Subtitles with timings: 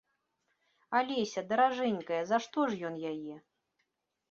[0.99, 3.35] Алеся, даражэнькая за што ж ён яе?